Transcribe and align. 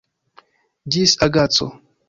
Ĝis 0.95 1.15
agaco. 1.29 1.73